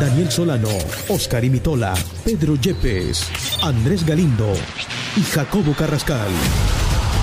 [0.00, 0.70] Daniel Solano,
[1.08, 1.92] Oscar Imitola,
[2.24, 3.28] Pedro Yepes,
[3.62, 4.50] Andrés Galindo
[5.14, 6.30] y Jacobo Carrascal.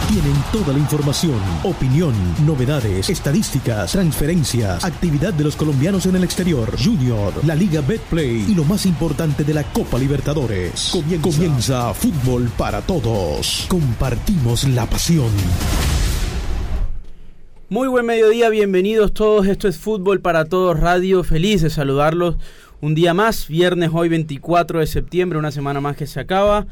[0.07, 2.13] Tienen toda la información, opinión,
[2.45, 8.53] novedades, estadísticas, transferencias, actividad de los colombianos en el exterior, Junior, la Liga Betplay y
[8.53, 10.91] lo más importante de la Copa Libertadores.
[10.91, 13.65] Comienza, Comienza Fútbol para Todos.
[13.67, 15.31] Compartimos la pasión.
[17.69, 19.45] Muy buen mediodía, bienvenidos todos.
[19.45, 21.25] Esto es Fútbol para Todos Radio.
[21.25, 22.37] Feliz de saludarlos
[22.81, 26.67] un día más, viernes hoy 24 de septiembre, una semana más que se acaba.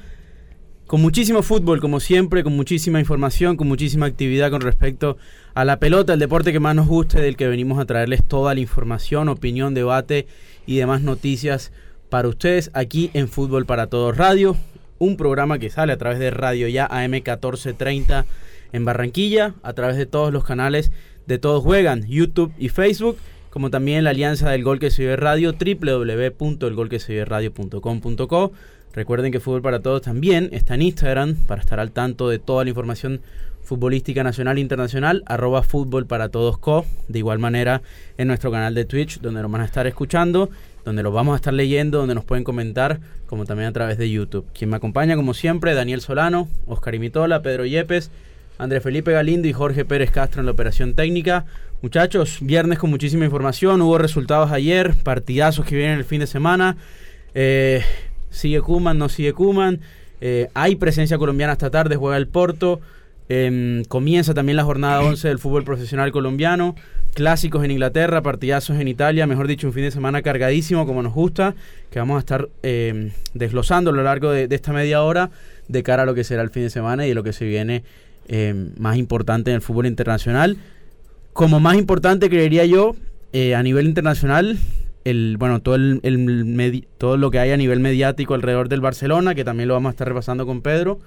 [0.85, 5.17] Con muchísimo fútbol, como siempre, con muchísima información, con muchísima actividad con respecto
[5.55, 8.53] a la pelota, el deporte que más nos guste, del que venimos a traerles toda
[8.53, 10.27] la información, opinión, debate
[10.67, 11.71] y demás noticias
[12.09, 14.55] para ustedes aquí en Fútbol para Todos Radio,
[14.99, 18.27] un programa que sale a través de Radio Ya AM 1430
[18.71, 20.91] en Barranquilla, a través de todos los canales
[21.25, 23.17] de Todos Juegan, YouTube y Facebook,
[23.55, 28.51] como también la alianza del Gol que se ve radio, www.elgolqueseveradio.com.co
[28.91, 32.65] Recuerden que Fútbol para Todos también está en Instagram para estar al tanto de toda
[32.65, 33.21] la información
[33.63, 36.85] futbolística nacional e internacional, arroba fútbol para todos co.
[37.07, 37.81] De igual manera
[38.17, 40.49] en nuestro canal de Twitch, donde nos van a estar escuchando,
[40.83, 44.09] donde los vamos a estar leyendo, donde nos pueden comentar, como también a través de
[44.09, 44.45] YouTube.
[44.53, 48.11] Quien me acompaña, como siempre, Daniel Solano, Oscar Imitola, Pedro Yepes,
[48.57, 51.45] Andrés Felipe Galindo y Jorge Pérez Castro en la operación técnica.
[51.81, 56.77] Muchachos, viernes con muchísima información, hubo resultados ayer, partidazos que vienen el fin de semana.
[57.33, 57.83] Eh,
[58.29, 59.81] sigue Kuman, no sigue Kuman.
[60.21, 62.79] Eh, hay presencia colombiana esta tarde, juega el Porto.
[63.27, 66.75] Em, comienza también la jornada 11 del fútbol profesional colombiano.
[67.13, 69.25] Clásicos en Inglaterra, partidazos en Italia.
[69.25, 71.55] Mejor dicho, un fin de semana cargadísimo como nos gusta.
[71.89, 75.31] Que vamos a estar em, desglosando a lo largo de, esta media hora
[75.67, 77.45] de cara a lo que será el fin de semana y de lo que se
[77.45, 77.83] viene
[78.27, 80.57] em, más importante en el fútbol internacional.
[81.33, 82.95] Como más importante, creería yo,
[83.33, 84.57] eh, a nivel internacional,
[85.03, 89.43] el bueno todo el, todo lo que hay a nivel mediático alrededor del Barcelona, que
[89.43, 90.99] también lo vamos a estar repasando con Pedro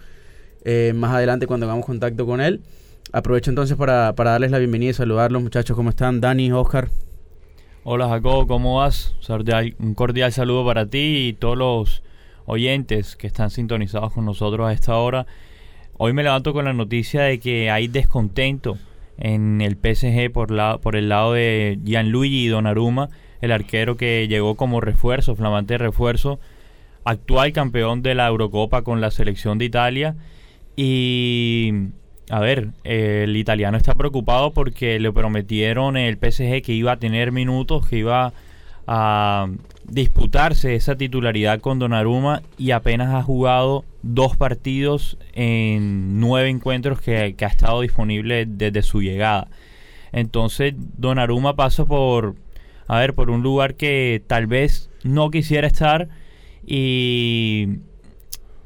[0.65, 2.61] eh, más adelante cuando hagamos contacto con él.
[3.13, 6.21] Aprovecho entonces para, darles la bienvenida y saludarlos, muchachos, ¿cómo están?
[6.21, 6.91] Dani, Oscar.
[7.85, 9.15] Hola Jacobo, ¿cómo vas?
[9.79, 12.03] Un cordial saludo para ti y todos los
[12.45, 15.27] oyentes que están sintonizados con nosotros a esta hora.
[16.01, 18.79] Hoy me levanto con la noticia de que hay descontento
[19.19, 23.09] en el PSG por, la, por el lado de Gianluigi Donnarumma
[23.41, 26.39] el arquero que llegó como refuerzo, flamante refuerzo,
[27.03, 30.15] actual campeón de la Eurocopa con la selección de Italia.
[30.77, 31.73] Y
[32.31, 37.33] a ver, el italiano está preocupado porque le prometieron el PSG que iba a tener
[37.33, 38.33] minutos, que iba
[38.91, 39.49] a
[39.85, 47.37] disputarse esa titularidad con Donnarumma y apenas ha jugado dos partidos en nueve encuentros que,
[47.39, 49.49] ha estado disponible desde su llegada.
[50.11, 52.37] Entonces Donnarumma pasa por
[52.87, 56.09] a ver, por un lugar que tal vez no quisiera estar
[56.67, 57.81] y,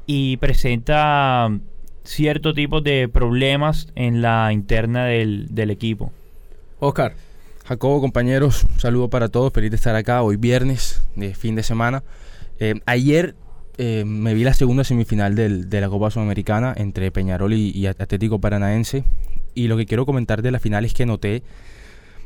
[0.05, 1.51] y presenta
[2.03, 6.13] cierto tipo de problemas en la interna del, equipo.
[6.79, 7.13] Oscar.
[7.65, 12.03] Jacobo, compañeros, saludo para todos, feliz de estar acá hoy viernes de fin de semana.
[12.59, 13.35] Eh, ayer
[13.77, 18.39] eh, me vi la segunda semifinal de la Copa Sudamericana entre Peñarol y, y, Atlético
[18.39, 19.05] Paranaense
[19.55, 21.41] y lo que quiero comentar de la final es que noté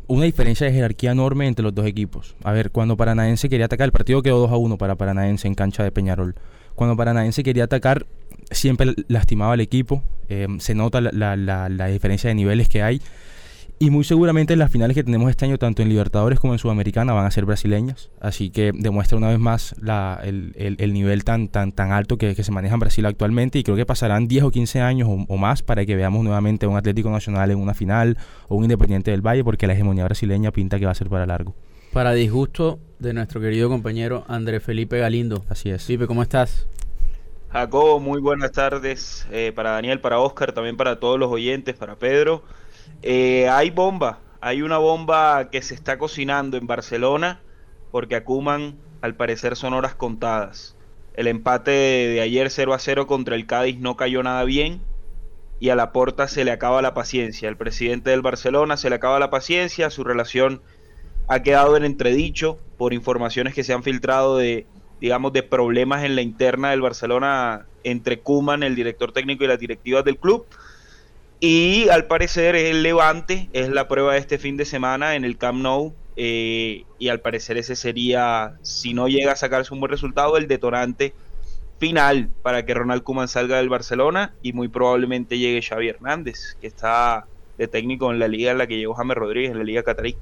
[0.08, 2.36] una diferencia de jerarquía enorme entre los dos equipos.
[2.44, 5.54] A ver, cuando Paranaense quería atacar, el partido quedó 2 a 1 para Paranaense en
[5.54, 6.34] cancha de Peñarol.
[6.74, 8.08] Cuando Paranaense quería atacar,
[8.50, 10.02] siempre lastimaba al equipo.
[10.30, 13.02] Eh, se nota la, la, la diferencia de niveles que hay.
[13.80, 17.14] Y muy seguramente las finales que tenemos este año, tanto en Libertadores como en Sudamericana,
[17.14, 18.10] van a ser brasileñas.
[18.20, 22.34] Así que demuestra una vez más la, el, el, nivel tan, tan, tan alto que,
[22.34, 23.60] que, se maneja en Brasil actualmente.
[23.60, 26.76] Y creo que pasarán 10 o 15 años o, más para que veamos nuevamente un
[26.76, 28.18] Atlético Nacional en una final
[28.48, 31.28] o un Independiente del Valle, porque la hegemonía brasileña pinta que va a ser para
[31.28, 31.54] largo.
[31.94, 35.46] Para disgusto de nuestro querido compañero Andrés Felipe Galindo.
[35.50, 35.86] Así es.
[35.86, 36.68] Felipe, ¿cómo estás?
[37.52, 41.96] Jacobo, muy buenas tardes eh, para Daniel, para Oscar, también para todos los oyentes, para
[41.96, 42.44] Pedro.
[43.02, 47.42] Eh, hay bomba, hay una bomba que se está cocinando en Barcelona
[47.92, 50.76] porque acuman al parecer son horas contadas.
[51.14, 54.82] El empate de ayer 0 a 0 contra el Cádiz no cayó nada bien
[55.60, 57.50] y a la porta se le acaba la paciencia.
[57.50, 60.62] El presidente del Barcelona se le acaba la paciencia, su relación
[61.28, 64.68] ha quedado en entredicho por informaciones que se han filtrado de
[65.00, 69.60] digamos, de problemas en la interna del Barcelona entre Kuman, el director técnico y las
[69.60, 70.46] directivas del club.
[71.40, 75.38] Y al parecer el Levante es la prueba de este fin de semana en el
[75.38, 75.94] Camp Nou.
[76.16, 80.48] Eh, y al parecer ese sería, si no llega a sacarse un buen resultado, el
[80.48, 81.14] detonante
[81.78, 86.66] final para que Ronald Kuman salga del Barcelona y muy probablemente llegue Xavi Hernández, que
[86.66, 87.28] está
[87.60, 90.16] de técnico en la liga en la que llegó James Rodríguez, en la liga catarí.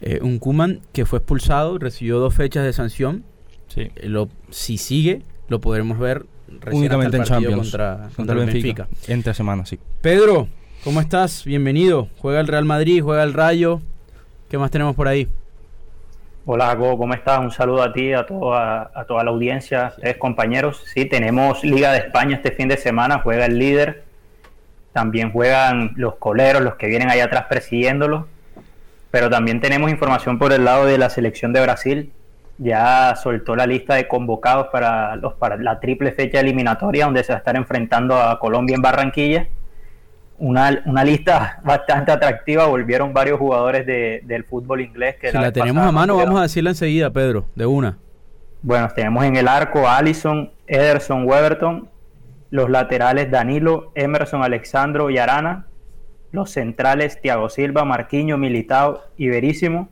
[0.00, 3.24] Eh, un Kuman que fue expulsado, recibió dos fechas de sanción.
[3.68, 3.90] Sí.
[3.96, 6.26] Eh, lo, si sigue, lo podremos ver
[6.72, 8.88] únicamente en Champions contra, contra, el Benfica.
[9.08, 9.78] Entre semanas, sí.
[10.00, 10.48] Pedro,
[10.84, 11.44] ¿cómo estás?
[11.44, 12.08] Bienvenido.
[12.18, 13.80] Juega el Real Madrid, juega el Rayo.
[14.50, 15.28] ¿Qué más tenemos por ahí?
[16.44, 17.40] Hola, Jacobo, ¿cómo estás?
[17.40, 20.84] Un saludo a ti, a toda, a toda la audiencia, a compañeros.
[20.94, 24.04] Sí, tenemos Liga de España este fin de semana, juega el líder.
[24.92, 28.28] También juegan los coleros, los que vienen allá atrás persiguiéndolo.
[29.10, 32.12] Pero también tenemos información por el lado de la selección de Brasil
[32.58, 37.32] ya soltó la lista de convocados para, los, para la triple fecha eliminatoria, donde se
[37.32, 39.48] va a estar enfrentando a Colombia en Barranquilla.
[40.38, 45.16] Una, una lista bastante atractiva, volvieron varios jugadores de, del fútbol inglés.
[45.20, 47.98] Que si la, tenemos a mano, vamos a decirla enseguida, Pedro, de una.
[48.62, 51.88] Bueno, tenemos en el arco a Allison, Ederson, Weberton,
[52.50, 55.66] los laterales Danilo, Emerson, Alexandro y Arana,
[56.36, 59.88] los centrales Thiago Silva, Marquiño, Militao y Verísimo.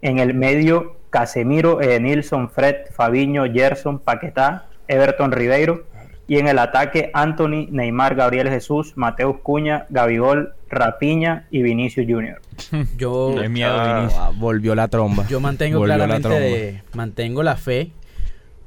[0.00, 5.84] En el medio Casemiro, eh, Nilsson, Fred, Fabiño, Gerson, Paquetá, Everton Ribeiro.
[6.28, 12.40] Y en el ataque Anthony, Neymar, Gabriel Jesús, Mateus Cuña, Gabigol, Rapiña y Vinicius Junior.
[12.96, 15.26] Yo ah, volvió la tromba.
[15.26, 17.90] Yo mantengo claramente mantengo la fe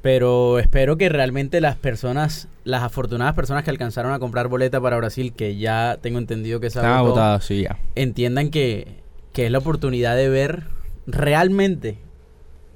[0.06, 4.96] pero espero que realmente las personas, las afortunadas personas que alcanzaron a comprar boleta para
[4.98, 7.76] Brasil, que ya tengo entendido que se ha sí, ya.
[7.96, 9.02] entiendan que,
[9.34, 10.62] es la oportunidad de ver
[11.08, 11.98] realmente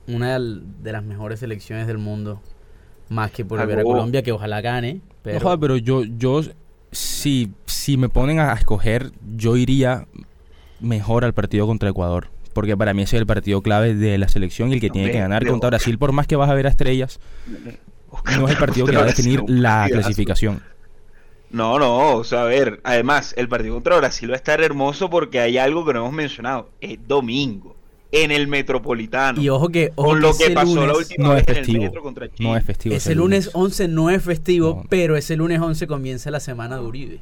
[0.08, 2.40] una de las mejores selecciones del mundo,
[3.08, 5.00] más que por ver a Colombia, que ojalá gane.
[5.22, 6.42] Pero, pero yo, yo
[6.90, 10.08] si, si me ponen a escoger, yo iría
[10.80, 14.28] mejor al partido contra Ecuador porque para mí ese es el partido clave de la
[14.28, 16.66] selección y el que tiene que ganar contra Brasil, por más que vas a ver
[16.66, 17.20] a estrellas,
[18.38, 20.62] no es el partido que va a definir la clasificación.
[21.50, 25.10] No, no, o sea, a ver, además, el partido contra Brasil va a estar hermoso
[25.10, 27.74] porque hay algo que no hemos mencionado, es domingo,
[28.12, 29.40] en el Metropolitano.
[29.40, 32.00] Y ojo que, con lo que pasó la última no vez es festivo, en el
[32.00, 32.48] contra Chile.
[32.48, 32.94] No es festivo.
[32.94, 37.20] Ese lunes 11 no es festivo, pero ese lunes 11 comienza la semana de Uribe.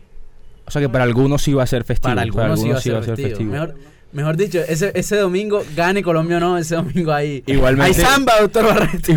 [0.67, 2.11] O sea que para algunos sí va a ser festivo.
[2.11, 3.51] Para algunos, sí, va a ser festivo.
[3.51, 3.75] Mejor,
[4.11, 7.43] Mejor dicho, ese, ese domingo, gane Colombia o no, ese domingo ahí.
[7.47, 9.13] Igualmente, hay samba, doctor Barreto.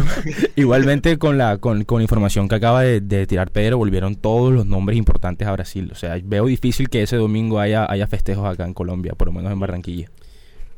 [0.57, 4.97] Igualmente, con la, con, con información que acaba de, tirar Pedro, volvieron todos los nombres
[4.97, 5.89] importantes a Brasil.
[5.93, 9.31] O sea, veo difícil que ese domingo haya, haya festejos acá en Colombia, por lo
[9.31, 10.09] menos en Barranquilla.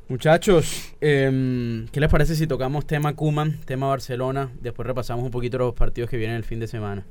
[0.09, 4.51] Muchachos, eh, ¿qué les parece si tocamos tema Cuman, tema Barcelona?
[4.61, 7.03] Después repasamos un poquito los partidos que vienen el fin de semana.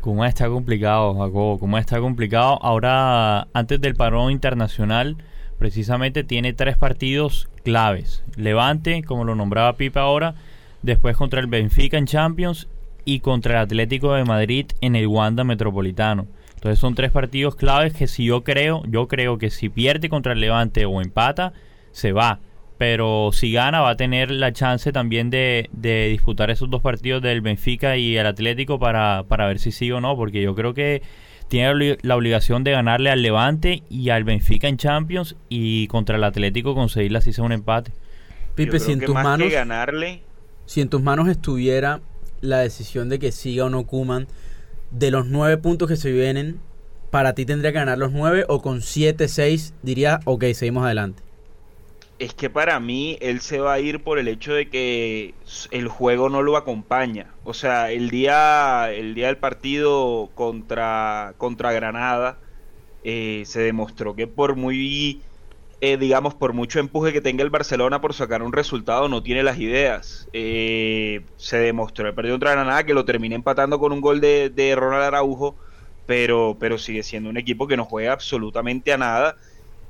[0.00, 1.58] Cuman está complicado, Jacobo.
[1.58, 2.58] Cuman está complicado.
[2.62, 5.16] Ahora, antes del parón internacional
[5.60, 8.24] precisamente tiene tres partidos claves.
[8.34, 10.34] Levante, como lo nombraba Pipa ahora,
[10.80, 12.66] después contra el Benfica en Champions
[13.04, 16.26] y contra el Atlético de Madrid en el Wanda Metropolitano.
[16.54, 20.32] Entonces son tres partidos claves que si yo creo, yo creo que si pierde contra
[20.32, 21.52] el Levante o empata,
[21.92, 22.40] se va.
[22.78, 27.20] Pero si gana va a tener la chance también de, de disputar esos dos partidos
[27.20, 30.16] del Benfica y el Atlético para, para ver si sigue o no.
[30.16, 31.02] Porque yo creo que
[31.50, 36.22] tiene la obligación de ganarle al Levante y al Benfica en Champions y contra el
[36.22, 37.90] Atlético conseguirle así sea un empate.
[38.54, 40.22] Pipe, si en tus manos ganarle
[40.64, 42.00] si en tus manos estuviera
[42.40, 44.28] la decisión de que siga o no Kuman,
[44.92, 46.60] de los nueve puntos que se vienen,
[47.10, 51.24] para ti tendría que ganar los nueve o con siete, seis diría, ok, seguimos adelante
[52.20, 55.34] es que para mí él se va a ir por el hecho de que
[55.70, 57.34] el juego no lo acompaña.
[57.44, 62.38] O sea, el día, el día del partido contra, contra Granada
[63.04, 65.22] eh, se demostró que por muy,
[65.80, 69.42] eh, digamos, por mucho empuje que tenga el Barcelona por sacar un resultado, no tiene
[69.42, 70.28] las ideas.
[70.34, 74.50] Eh, se demostró el partido contra Granada que lo termina empatando con un gol de,
[74.50, 75.56] de Ronald Araujo,
[76.04, 79.36] pero, pero sigue siendo un equipo que no juega absolutamente a nada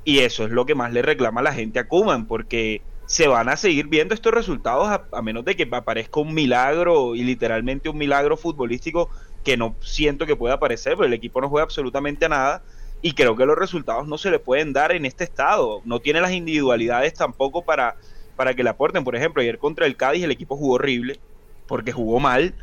[0.05, 3.49] y eso es lo que más le reclama la gente a Kuman, porque se van
[3.49, 7.99] a seguir viendo estos resultados a, menos de que aparezca un milagro y literalmente un
[7.99, 9.11] milagro futbolístico
[9.45, 12.63] que no siento que pueda aparecer, pero el equipo no juega absolutamente a nada
[13.03, 15.81] y creo que los resultados no se le pueden dar en este estado.
[15.85, 17.97] No tiene las individualidades tampoco para,
[18.37, 19.03] para que le aporten.
[19.03, 21.19] Por ejemplo, ayer contra el Cádiz el equipo jugó horrible
[21.67, 22.55] porque jugó mal,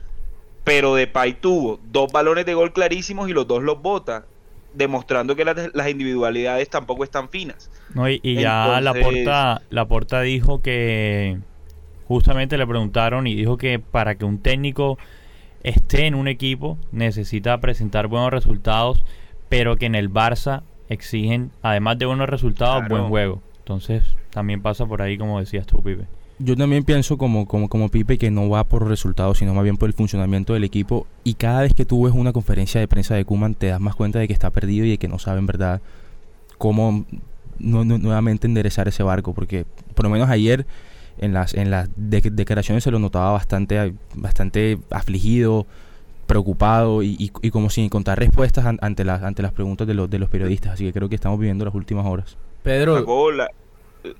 [0.63, 4.25] pero Depay tuvo dos balones de gol clarísimos y los dos los bota
[4.77, 7.71] demostrando que las, individualidades tampoco están finas.
[7.93, 11.39] No, y, ya la porta la porta dijo que
[12.07, 14.97] justamente le preguntaron y dijo que para que un técnico
[15.63, 19.03] esté en un equipo necesita presentar buenos resultados,
[19.49, 23.41] pero que en el Barça exigen, además de buenos resultados, buen juego.
[23.59, 26.05] Entonces también pasa por ahí, como decías tú, Pipe.
[26.39, 29.77] Yo también pienso como, como, como Pipe que no va por resultados, sino más bien
[29.77, 31.07] por el funcionamiento del equipo.
[31.23, 33.95] Y cada vez que tú ves una conferencia de prensa de Kuman, te das más
[33.95, 35.81] cuenta de que está perdido y de que no sabe en verdad
[36.59, 37.05] cómo
[37.59, 39.33] nuevamente enderezar ese barco.
[39.33, 39.65] Porque
[39.95, 40.67] por lo menos ayer
[41.17, 45.65] en las, en las declaraciones se lo notaba bastante, bastante afligido,
[46.27, 50.29] preocupado y, como sin encontrar respuestas ante, las, ante las preguntas de, los, de los
[50.29, 50.73] periodistas.
[50.73, 52.37] Así que creo que estamos viviendo las últimas horas.
[52.61, 53.03] Pedro,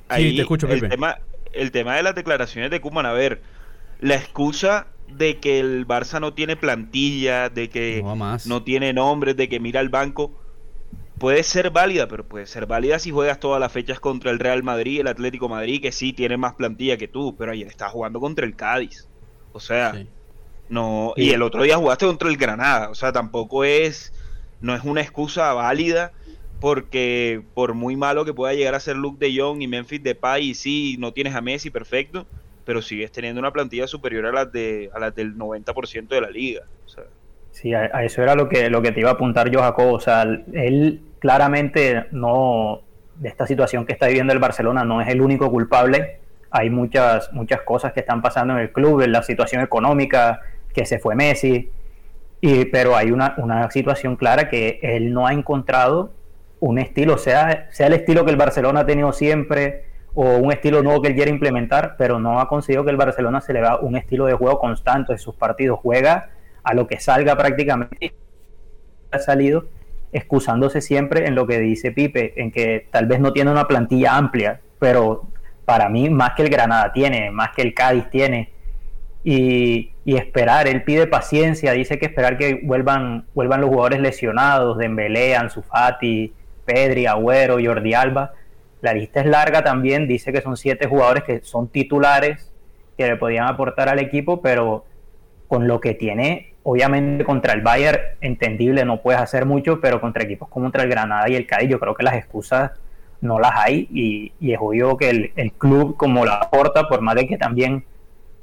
[0.08, 1.18] ahí, te escucho, el tema,
[1.54, 3.42] el tema de las declaraciones de Kuman, a ver,
[4.00, 8.04] la excusa de que el Barça no tiene plantilla, de que
[8.46, 10.32] no, tiene nombres, de que mira el banco,
[11.18, 14.64] puede ser válida, pero puede ser válida si juegas todas las fechas contra el Real
[14.64, 18.20] Madrid, el Atlético Madrid, que sí tiene más plantilla que tú, pero ayer estás jugando
[18.20, 19.08] contra el Cádiz.
[19.54, 20.06] O sea,
[20.70, 24.14] no, y el otro día jugaste contra el Granada, o sea, tampoco es
[24.60, 26.12] no es una excusa válida
[26.60, 30.50] porque por muy malo que pueda llegar a ser Luke de Jong y Memphis Depay,
[30.50, 32.26] y sí, no tienes a Messi, perfecto,
[32.66, 36.30] pero sigues teniendo una plantilla superior a las, de, a las del 90% de la
[36.30, 36.64] liga.
[37.52, 39.94] Sí, a, eso era lo que, lo que te iba a apuntar yo, Jacob.
[39.94, 42.82] O sea, él claramente no,
[43.16, 46.20] de esta situación que está viviendo el Barcelona, no es el único culpable.
[46.52, 50.42] Hay muchas, muchas cosas que están pasando en el club, en la situación económica,
[50.74, 51.72] que se fue Messi,
[52.42, 56.12] y, pero hay una, una situación clara que él no ha encontrado
[56.60, 59.86] un estilo, sea, sea el estilo que el Barcelona ha tenido siempre
[60.20, 63.40] o un estilo nuevo que él quiere implementar, pero no ha conseguido que el Barcelona
[63.40, 65.80] se le vea un estilo de juego constante en sus partidos.
[65.80, 66.30] Juega
[66.64, 68.14] a lo que salga prácticamente.
[69.12, 69.66] Ha salido
[70.12, 74.18] excusándose siempre en lo que dice Pipe, en que tal vez no tiene una plantilla
[74.18, 75.28] amplia, pero
[75.66, 78.52] para mí más que el Granada tiene, más que el Cádiz tiene.
[79.24, 84.78] Y, y esperar, él pide paciencia, dice que esperar que vuelvan, vuelvan los jugadores lesionados,
[84.78, 86.34] Dembélé, Ansu Fati,
[86.68, 88.34] Pedri, Agüero, Jordi Alba.
[88.82, 92.54] La lista es larga también, dice que son siete jugadores que son titulares,
[92.96, 94.86] que le podían aportar al equipo, pero
[95.48, 100.24] con lo que tiene, obviamente contra el Bayern, entendible, no puedes hacer mucho, pero contra
[100.24, 102.72] equipos como contra el Granada y el Cádiz, yo creo que las excusas
[103.22, 107.16] no las hay y, es obvio que el, el, club como la aporta, por más
[107.16, 107.86] de que también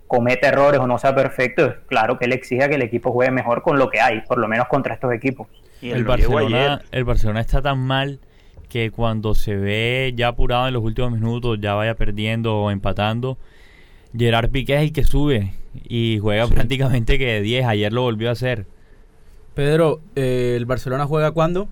[0.06, 3.30] comete errores o no sea perfecto, es claro que él exige que el equipo juegue
[3.30, 5.48] mejor con lo que hay, por lo menos contra estos equipos
[5.82, 8.20] el, Barcelona, el Barcelona está tan mal
[8.68, 13.38] que cuando se ve ya apurado en los últimos minutos, ya vaya perdiendo o empatando,
[14.16, 15.52] Gerard Piqué es el que sube
[15.84, 17.66] y juega prácticamente que de 10.
[17.66, 18.66] Ayer lo volvió a hacer.
[19.54, 21.68] Pedro, eh, ¿el Barcelona juega cuándo?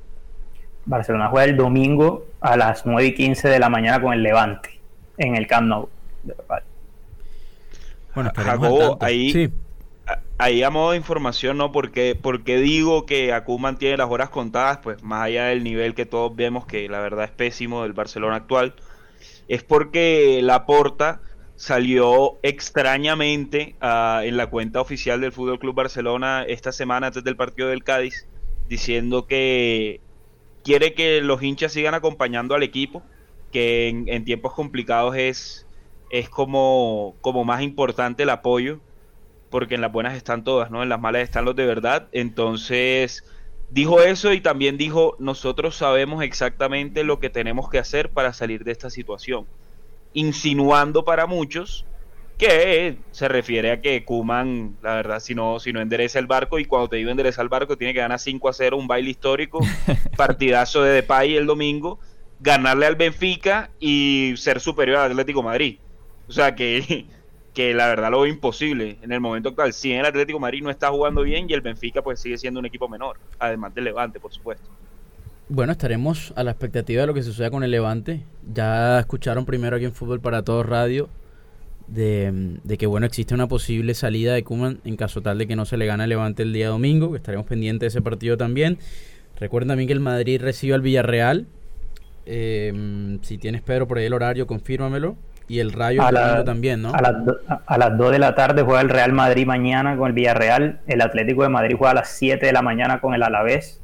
[0.85, 4.81] Barcelona juega el domingo a las 9 y 15 de la mañana con el Levante
[5.19, 5.89] en el Camp Nou.
[8.14, 9.50] Bueno, Jacobo, ahí, sí.
[10.38, 11.73] ahí a modo de información, ¿no?
[11.73, 16.07] Porque, porque digo que Akuman tiene las horas contadas, pues más allá del nivel que
[16.07, 18.75] todos vemos, que la verdad es pésimo del Barcelona actual,
[19.49, 21.21] es porque Laporta
[21.57, 27.37] salió extrañamente ah, en la cuenta oficial del Fútbol Club Barcelona esta semana antes del
[27.37, 28.26] partido del Cádiz,
[28.69, 30.00] diciendo que
[30.64, 33.02] quiere que los hinchas sigan acompañando al equipo,
[33.52, 35.66] que en, en tiempos complicados es,
[36.12, 38.78] es como, como más importante el apoyo
[39.52, 40.83] porque en las buenas están todas, ¿no?
[40.83, 42.09] En las malas están los de verdad.
[42.12, 43.23] Entonces,
[43.71, 48.64] dijo eso y también dijo, nosotros sabemos exactamente lo que tenemos que hacer para salir
[48.64, 49.47] de esta situación.
[50.14, 51.85] Insinuando para muchos
[52.38, 56.59] que se refiere a que Kuman, la verdad, si no, si no endereza el barco,
[56.59, 59.11] y cuando te digo endereza el barco, tiene que ganar 5 a 0, un baile
[59.11, 59.61] histórico,
[60.16, 62.00] partidazo de Depay el domingo,
[62.40, 65.78] ganarle al Benfica y ser superior al Atlético Madrid.
[66.29, 67.07] O sea que
[67.55, 69.73] que la verdad lo veo imposible en el momento actual.
[69.73, 72.67] Si el Atlético Madrid no está jugando bien y el Benfica pues sigue siendo un
[72.67, 74.67] equipo menor, además del Levante, por supuesto.
[75.49, 78.25] Bueno, estaremos a la expectativa de lo que suceda con el Levante.
[78.55, 81.11] Ya escucharon primero aquí en Fútbol para Todos Radio
[81.88, 85.67] de, que bueno existe una posible salida de Kuman en caso tal de que no
[85.67, 88.79] se le gane el Levante el día domingo, que estaremos pendientes de ese partido también.
[89.38, 91.47] Recuerden también que el Madrid recibe al Villarreal.
[92.25, 95.17] Eh, si tienes Pedro por ahí el horario, confírmamelo.
[95.49, 96.03] Y el Rayo
[96.45, 96.95] también, ¿no?
[96.95, 97.15] A las,
[97.67, 100.81] a las 2 de la tarde juega el Real Madrid mañana con el Villarreal.
[100.87, 103.83] El Atlético de Madrid juega a las 7 de la mañana con el Alavés.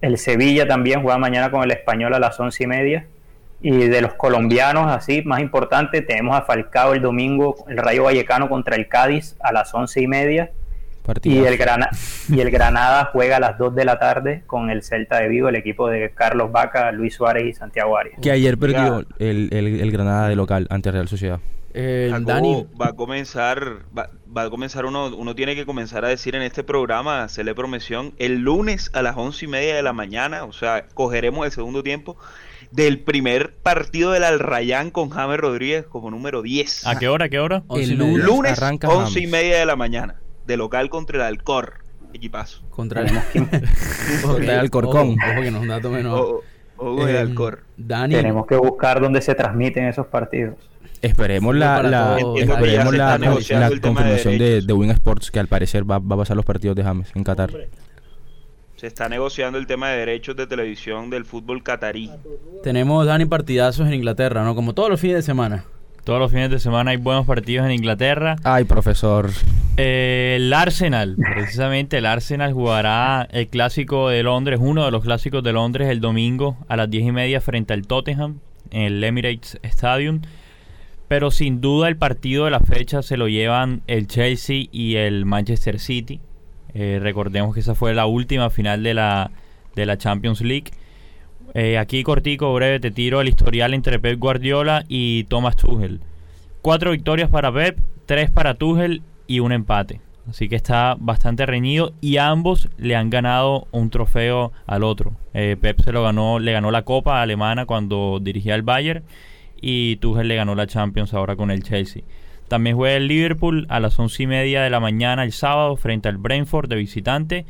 [0.00, 3.06] El Sevilla también juega mañana con el Español a las 11 y media.
[3.60, 8.48] Y de los colombianos, así, más importante, tenemos a Falcao el domingo, el Rayo Vallecano
[8.48, 10.50] contra el Cádiz a las 11 y media.
[11.22, 11.58] Y el,
[12.28, 15.48] y el Granada juega a las 2 de la tarde con el Celta de Vigo,
[15.48, 18.18] el equipo de Carlos Vaca, Luis Suárez y Santiago Arias.
[18.20, 21.40] Que ayer perdió el, el, Granada de local ante Real Sociedad.
[21.74, 26.04] Eh, Jacobo, Dani, va a comenzar, va, va a comenzar uno, uno tiene que comenzar
[26.04, 29.82] a decir en este programa, hacerle promoción, el lunes a las once y media de
[29.82, 32.16] la mañana, o sea, cogeremos el segundo tiempo
[32.70, 36.86] del primer partido del Al Rayán con James Rodríguez como número 10.
[36.86, 37.26] ¿A qué hora?
[37.26, 37.62] ¿A qué hora?
[37.66, 39.30] once y el lunes Lunes, arranca once y James.
[39.30, 40.16] media de la mañana,
[40.48, 41.74] de local contra el Alcor,
[42.12, 42.62] equipazo.
[42.70, 43.10] contra el,
[44.22, 45.10] Contra el Alcorcón.
[45.10, 46.18] Ojo, ojo que no es un dato menor.
[46.20, 46.42] O,
[46.78, 47.62] o con el Eh, Alcor.
[47.76, 50.56] Dani, Tenemos que buscar dónde se transmiten esos partidos.
[51.00, 55.88] Esperemos la, la- esperemos la, la de confirmación de, de Win Sports que al parecer
[55.88, 57.50] va, va a pasar los partidos de James en Qatar.
[58.76, 62.10] Se está negociando el tema de derechos de televisión del fútbol catarí.
[62.64, 64.54] tenemos Dani partidazos en Inglaterra, ¿no?
[64.56, 65.64] Como todos los fines de semana.
[66.04, 68.36] Todos los fines de semana hay buenos partidos en Inglaterra.
[68.42, 69.30] Ay, profesor.
[69.80, 75.44] Eh, el Arsenal, precisamente el Arsenal jugará el clásico de Londres, uno de los clásicos
[75.44, 78.40] de Londres el domingo a las 10 y media frente al Tottenham
[78.72, 80.22] en el Emirates Stadium.
[81.06, 85.24] Pero sin duda el partido de la fecha se lo llevan el Chelsea y el
[85.24, 86.20] Manchester City.
[86.74, 89.30] Eh, recordemos que esa fue la última final de la,
[89.76, 90.72] de la Champions League.
[91.54, 96.00] Eh, aquí cortico, breve, te tiro el historial entre Pep Guardiola y Thomas Tuchel.
[96.62, 100.00] Cuatro victorias para Pep, tres para Tuchel y un empate.
[100.28, 105.12] Así que está bastante reñido y ambos le han ganado un trofeo al otro.
[105.32, 109.04] Eh, Pep se lo ganó, le ganó la Copa alemana cuando dirigía el Bayern
[109.60, 112.02] y Tuchel le ganó la Champions ahora con el Chelsea.
[112.48, 116.08] También juega el Liverpool a las once y media de la mañana el sábado frente
[116.08, 117.46] al Brentford de visitante.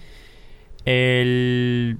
[0.85, 1.99] El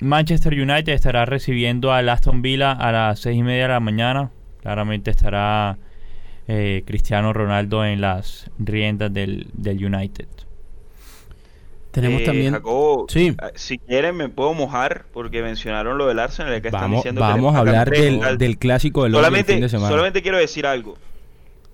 [0.00, 4.30] Manchester United estará recibiendo al Aston Villa a las seis y media de la mañana.
[4.60, 5.78] Claramente estará
[6.48, 10.26] eh, Cristiano Ronaldo en las riendas del, del United.
[11.90, 12.52] Tenemos Eh, también...
[12.54, 13.34] Jacobo, Sí.
[13.38, 16.60] ah, si quieren me puedo mojar porque mencionaron lo del Arsenal.
[16.62, 19.52] Que están Vamos, diciendo que vamos a hablar del, del clásico de Londres el solamente,
[19.52, 19.88] fin de semana.
[19.90, 20.96] solamente quiero decir algo.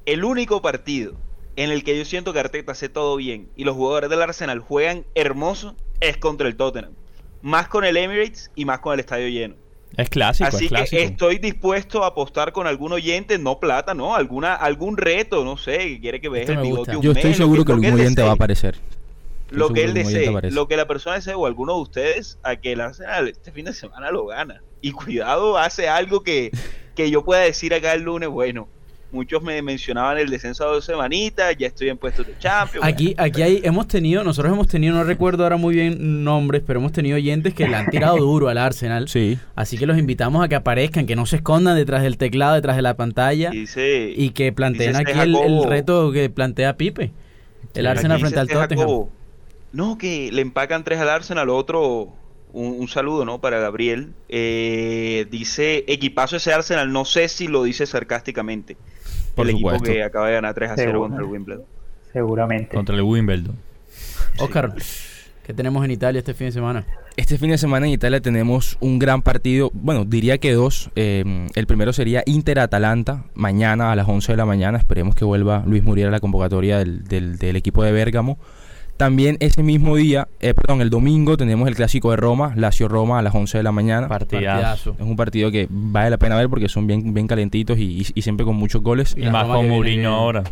[0.07, 1.15] El único partido
[1.55, 4.59] en el que yo siento que Arteta hace todo bien y los jugadores del Arsenal
[4.61, 6.93] juegan hermoso es contra el Tottenham.
[7.43, 9.55] Más con el Emirates y más con el estadio lleno.
[9.97, 11.03] Es clásico, Así es que clásico.
[11.03, 15.79] estoy dispuesto a apostar con algún oyente, no plata, no, alguna algún reto, no sé,
[15.79, 18.35] que quiere que veas el bigote Yo estoy mes, seguro que- algún oyente va a
[18.35, 18.77] aparecer.
[18.77, 22.57] Estoy Lo que él desee, lo que la persona desee o alguno de ustedes a
[22.57, 24.63] que el Arsenal este fin de semana lo gana.
[24.83, 26.51] Y cuidado, hace algo que,
[26.95, 28.69] que yo pueda decir acá el lunes, bueno,
[29.11, 32.87] muchos me mencionaban el descenso a dos semanitas, ya estoy en puestos de Champions.
[32.87, 36.81] Aquí, aquí hay, hemos tenido, nosotros hemos tenido, no recuerdo ahora muy bien nombres, pero
[36.81, 39.09] hemos tenido oyentes que le han tirado duro al Arsenal.
[39.09, 39.39] Sí.
[39.55, 42.77] Así que los invitamos a que aparezcan, que no se escondan detrás del teclado, detrás
[42.77, 47.13] de la pantalla dice, y que planteen dice aquí el, reto que plantea Pipe.
[47.75, 48.87] El Sí, Arsenal frente al Tottenham.
[48.87, 49.11] Jacobo,
[49.73, 52.13] No, que le empacan tres al Arsenal, otro,
[52.53, 53.41] un, un saludo, ¿no?
[53.41, 54.13] Para Gabriel.
[54.29, 58.77] Eh, dice, equipazo ese Arsenal, no sé si lo dice sarcásticamente.
[59.39, 59.85] Por el supuesto.
[59.85, 61.01] equipo que acaba de ganar 3 a 0 Seguro.
[61.09, 61.65] contra el Wimbledon.
[62.13, 62.77] Seguramente.
[62.77, 63.57] Contra el Wimbledon.
[64.39, 64.75] Oscar,
[65.45, 66.85] ¿qué tenemos en Italia este fin de semana?
[67.17, 70.91] Este fin de semana en Italia tenemos un gran partido, bueno, diría que dos.
[70.95, 74.79] Eh, el primero sería Inter-Atalanta, mañana a las 11 de la mañana.
[74.79, 78.39] Esperemos que vuelva Luis Muriel a la convocatoria del, del- del equipo de Bérgamo.
[78.99, 83.23] También ese mismo día, eh, perdón, el domingo tenemos el clásico de Roma, Lazio-Roma a
[83.23, 84.09] las 11 de la mañana.
[84.09, 84.97] Partidazo.
[84.99, 88.07] Es un partido que vale la pena ver porque son bien, bien calentitos y, y-
[88.13, 89.15] y siempre con muchos goles.
[89.17, 90.13] Y más Roma con que viene Mourinho bien.
[90.13, 90.45] ahora.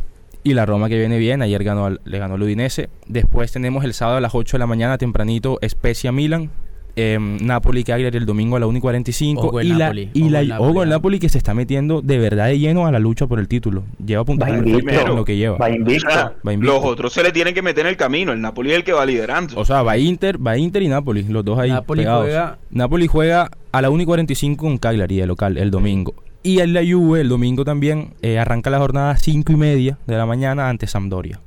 [0.44, 2.88] Y la Roma que viene bien, ayer ganó, al- le ganó al Udinese.
[3.08, 6.50] Después tenemos el sábado a las 8 de la mañana, tempranito, Spezia Milan.
[6.96, 9.46] Em, Napoli Cagliari el domingo a la 1 y 45.
[9.48, 10.86] Ojo el y la, Napoli, y la, el Napoli, ah.
[10.86, 13.84] Napoli que se está metiendo de verdad de lleno a la lucha por el título.
[14.04, 14.60] Lleva puntaje
[15.06, 15.58] lo que lleva.
[15.58, 16.10] Va O invicto.
[16.10, 16.74] sea, Va invicto.
[16.74, 18.32] los otros se le tienen que meter en el camino.
[18.32, 19.58] El Napoli es el que va liderando.
[19.60, 22.24] O sea, va Inter, va Inter y Napoli, los dos ahí Napoli pegados.
[22.24, 26.14] juega- Napoli juega a la 1 y 45 con Cagliari, el local, el domingo.
[26.42, 29.98] Y en la Juve, el domingo también, eh, arranca la jornada a 5 y media
[30.06, 31.40] de la mañana ante Sampdoria.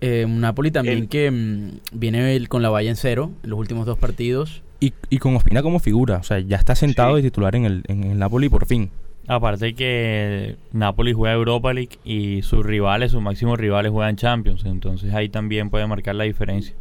[0.00, 3.50] Eh, un Napoli también El- que mm, viene el- con la valla en cero en
[3.50, 4.62] los últimos dos partidos.
[4.80, 7.22] Y, y con Ospina como figura, o sea, ya está sentado Sí.
[7.22, 8.90] de titular en el, en el Napoli por fin.
[9.26, 14.64] Aparte que Napoli juega Europa League y sus rivales, sus máximos rivales juegan Champions.
[14.64, 16.74] Entonces ahí también puede marcar la diferencia.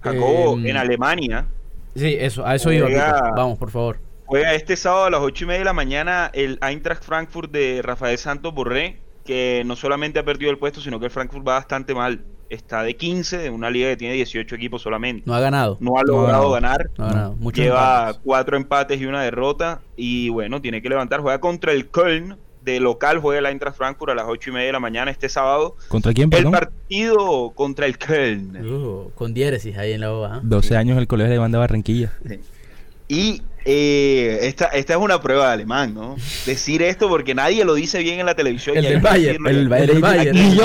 [0.00, 1.46] Jacobo, eh, en Alemania,
[1.94, 2.86] Sí, eso, a eso iba.
[2.86, 3.32] Juega-.
[3.36, 3.98] Vamos, por favor.
[4.26, 7.80] juega este sábado a las 8 y media de la mañana el Eintracht Frankfurt de
[7.82, 11.54] Rafael Santos Borré, que no solamente ha perdido el puesto, sino que el Frankfurt va
[11.54, 12.24] bastante mal.
[12.48, 15.24] Está de 15 de una liga que tiene 18 equipos solamente.
[15.26, 15.76] No ha ganado.
[15.80, 16.52] No ha No ha logrado ganado.
[16.52, 16.90] ganar.
[16.96, 17.36] No ha ganado.
[17.36, 18.20] Muchos Lleva empates.
[18.24, 19.80] cuatro empates y una derrota.
[19.96, 21.20] Y bueno, tiene que levantar.
[21.20, 22.36] Juega contra el Köln.
[22.62, 25.28] De local juega el Eintracht Frankfurt a las 8 y media de la mañana este
[25.28, 25.76] sábado.
[25.86, 26.50] ¿Contra quién, El perdón?
[26.52, 28.56] partido contra el Köln.
[28.66, 30.34] Uh, con diéresis ahí en la boba.
[30.36, 30.40] ¿ah?
[30.42, 32.12] 12 años el colegio de banda Barranquilla.
[33.08, 36.14] Y eh, esta, esta es una prueba de alemán, ¿no?
[36.46, 38.76] Decir esto porque nadie lo dice bien en la televisión.
[38.76, 39.60] El y del Bayern, decirlo.
[39.60, 40.36] el Bayern, el Bayern.
[40.38, 40.64] Ni yo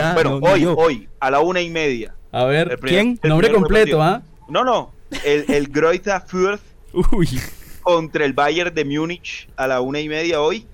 [0.00, 0.74] Ah, Bueno, hoy, yo.
[0.76, 2.14] hoy, a la una y media.
[2.32, 3.18] A ver, El ¿quién?
[3.22, 4.02] el Nombre completo.
[4.02, 4.22] ¿ah?
[4.48, 4.92] No, no.
[5.24, 6.60] El, el Greuther Fürth
[7.12, 7.28] Uy,
[7.82, 10.66] contra el Bayern de Múnich a la una y media hoy.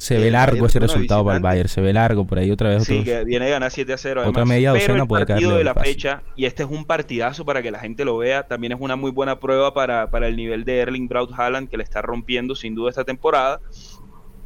[0.00, 1.42] Se ve largo ese resultado para el.
[1.42, 1.68] Bayern.
[1.68, 2.84] Se ve largo por ahí otra vez.
[2.84, 4.20] Sí, otros- que viene a ganar 7 a 0.
[4.22, 4.48] Otra además.
[4.48, 5.92] media Pero docena el puede partido de la fácil.
[5.92, 8.96] fecha, y este es un partidazo para que la gente lo vea, también es una
[8.96, 12.54] muy buena prueba para, para el nivel de Erling Braut Haaland que le está rompiendo
[12.56, 13.60] sin duda esta temporada.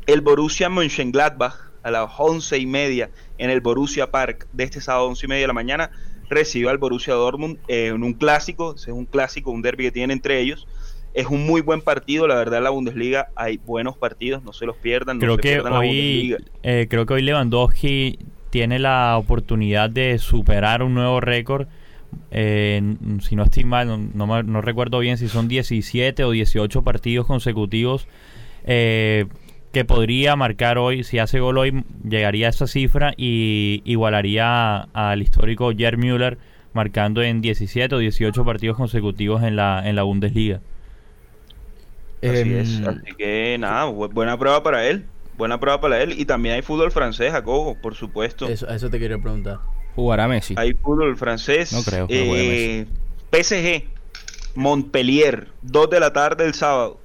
[0.06, 5.06] El Borussia Mönchengladbach a las 11 y media en el Borussia Park de este sábado
[5.08, 5.90] 11 y media de la mañana
[6.28, 9.92] recibió al Borussia Dortmund eh, en un clásico, ese es un clásico, un derby que
[9.92, 10.66] tienen entre ellos.
[11.14, 14.66] Es un muy buen partido, la verdad en la Bundesliga hay buenos partidos, no se
[14.66, 15.18] los pierdan.
[15.18, 16.38] no creo se que pierdan la hoy, Bundesliga.
[16.64, 18.18] eh, creo que hoy Lewandowski
[18.50, 21.68] tiene la oportunidad de superar un nuevo récord.
[22.30, 22.80] Eh,
[23.22, 27.26] si no estoy mal, no, no no recuerdo bien si son 17 o 18 partidos
[27.26, 28.06] consecutivos
[28.64, 29.26] eh,
[29.72, 31.02] que podría marcar hoy.
[31.04, 36.38] Si hace gol hoy, llegaría a esa cifra y igualaría al histórico Gerd Müller
[36.72, 40.60] marcando en 17 o 18 partidos consecutivos en la, en la Bundesliga.
[42.30, 45.06] Así Em, es, así que nada, bu- buena prueba para él,
[45.36, 46.18] buena prueba para él.
[46.18, 48.46] Y también hay fútbol francés, Jacobo, por supuesto.
[48.48, 49.58] Eso, eso te quería preguntar.
[49.94, 50.54] Jugará Messi.
[50.56, 51.72] Hay fútbol francés.
[51.72, 52.86] No creo que juegue eh,
[53.30, 53.84] PSG,
[54.56, 57.00] Montpellier, 2 de la tarde el sábado.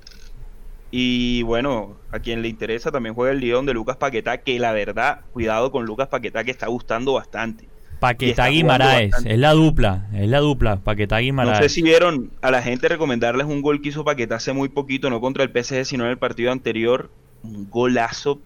[0.92, 4.72] Y bueno, a quien le interesa también juega el Lyon de Lucas Paquetá, que la
[4.72, 7.68] verdad, cuidado con Lucas Paquetá, que está gustando bastante.
[8.00, 11.58] Paquetá Guimaraes, es la dupla, es la dupla, Paquetá No Guimaraes.
[11.60, 15.10] sé si vieron a la gente recomendarles un gol que hizo Paquetá hace muy poquito,
[15.10, 17.10] no contra el PSG, sino en el partido anterior.
[17.42, 18.40] Un golazo,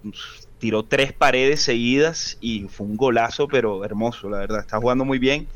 [0.60, 4.60] tiró tres paredes seguidas y fue un golazo, pero hermoso, la verdad.
[4.60, 5.48] Está jugando muy bien.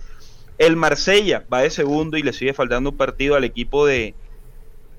[0.57, 4.15] El Marsella va de segundo y le sigue faltando un partido al equipo de,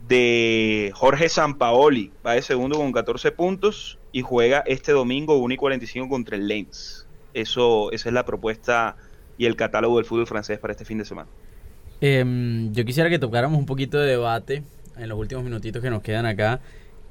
[0.06, 2.12] de Jorge Sampaoli.
[2.24, 6.46] Va de segundo con 14 puntos y juega este domingo 1 y 45 contra el
[6.46, 7.07] Lens.
[7.34, 8.96] Eso, esa es la propuesta
[9.36, 11.28] y el catálogo del fútbol francés para este fin de semana.
[12.00, 14.62] Em, yo quisiera que tocáramos un poquito de debate
[14.96, 16.60] en los últimos minutitos que nos quedan acá.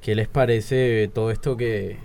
[0.00, 1.96] ¿Qué les parece todo esto que...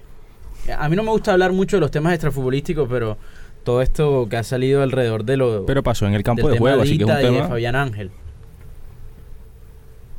[0.78, 3.18] A mí no me gusta hablar mucho de los temas extrafutbolísticos, pero
[3.64, 5.66] todo esto que ha salido alrededor de lo...
[5.66, 7.48] Pero pasó en el campo de tema juego, así que es un y de tema.
[7.48, 8.12] Fabián Ángel.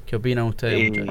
[0.06, 1.06] ¿Qué opinan ustedes, Eh,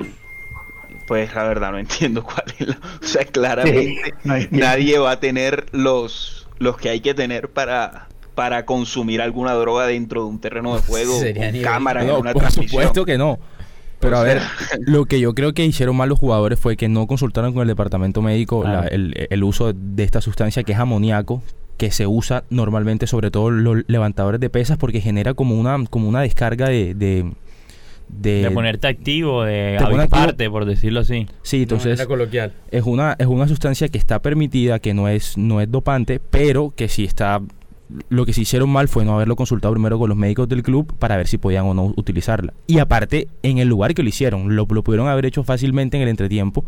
[1.08, 2.76] pues la verdad no entiendo cuál es la...
[3.02, 4.66] O sea, claramente Sí, no entiendo.
[4.66, 9.86] nadie va a tener los, los que hay que tener para, para consumir alguna droga
[9.88, 12.70] dentro de un terreno de juego con cámara en No, una por transmisión.
[12.84, 13.38] supuesto que no.
[14.00, 14.42] Pero a ver,
[14.82, 17.70] lo que yo creo que hicieron mal los jugadores fue que no consultaron con el
[17.70, 21.42] departamento médico la- el, el uso de esta sustancia que es amoníaco,
[21.78, 26.10] que se usa normalmente sobre todo los levantadores de pesas porque genera como una, como
[26.10, 26.94] una descarga de...
[26.96, 27.32] de,
[28.10, 31.28] de- de ponerte activo, de Te pone avisparte, por decirlo así.
[31.42, 32.54] Sí, entonces coloquial.
[32.72, 36.74] es una, es una sustancia que está permitida, que no es, no es dopante, pero
[36.76, 37.42] que sí está...
[38.10, 40.94] Lo que se hicieron mal fue no haberlo consultado primero con los médicos del club
[40.98, 42.54] para ver si podían o no utilizarla.
[42.66, 46.04] Y aparte, en el lugar que lo hicieron, lo, lo pudieron haber hecho fácilmente en
[46.04, 46.66] el entretiempo,